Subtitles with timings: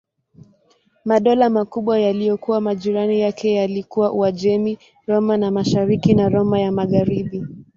[1.05, 4.77] Madola makubwa yaliyokuwa majirani yake yalikuwa Uajemi,
[5.07, 7.45] Roma ya Mashariki na Roma ya Magharibi.